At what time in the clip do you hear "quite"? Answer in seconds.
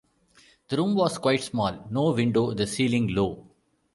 1.19-1.43